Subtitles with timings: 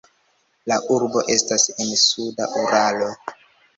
[0.71, 3.11] La urbo estas en suda Uralo.